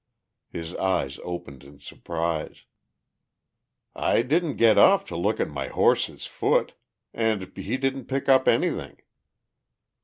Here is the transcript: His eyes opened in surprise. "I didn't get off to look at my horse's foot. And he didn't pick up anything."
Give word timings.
His 0.49 0.73
eyes 0.77 1.19
opened 1.23 1.63
in 1.63 1.77
surprise. 1.79 2.65
"I 3.95 4.23
didn't 4.23 4.55
get 4.55 4.79
off 4.79 5.05
to 5.09 5.15
look 5.15 5.39
at 5.39 5.47
my 5.47 5.67
horse's 5.67 6.25
foot. 6.25 6.73
And 7.13 7.55
he 7.55 7.77
didn't 7.77 8.05
pick 8.05 8.27
up 8.27 8.47
anything." 8.47 8.97